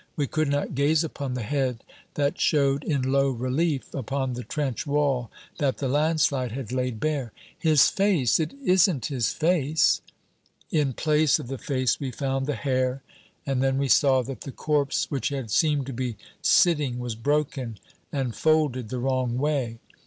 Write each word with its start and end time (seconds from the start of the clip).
We 0.15 0.25
could 0.25 0.47
not 0.47 0.73
gaze 0.73 1.03
upon 1.03 1.35
the 1.35 1.43
head 1.43 1.83
that 2.15 2.39
showed 2.41 2.83
in 2.83 3.03
low 3.11 3.29
relief 3.29 3.93
upon 3.93 4.33
the 4.33 4.41
trench 4.43 4.87
wall 4.87 5.29
that 5.59 5.77
the 5.77 5.87
landslide 5.87 6.53
had 6.53 6.71
laid 6.71 6.99
bare. 6.99 7.31
"His 7.55 7.87
face? 7.89 8.39
It 8.39 8.55
isn't 8.65 9.05
his 9.13 9.31
face!" 9.31 10.01
In 10.71 10.93
place 10.93 11.37
of 11.37 11.49
the 11.49 11.59
face 11.59 11.99
we 11.99 12.09
found 12.09 12.47
the 12.47 12.55
hair, 12.55 13.03
and 13.45 13.61
then 13.61 13.77
we 13.77 13.89
saw 13.89 14.23
that 14.23 14.41
the 14.41 14.51
corpse 14.51 15.11
which 15.11 15.29
had 15.29 15.51
seemed 15.51 15.85
to 15.85 15.93
be 15.93 16.17
sitting 16.41 16.97
was 16.97 17.13
broken, 17.13 17.77
and 18.11 18.35
folded 18.35 18.89
the 18.89 18.97
wrong 18.97 19.37
way. 19.37 19.77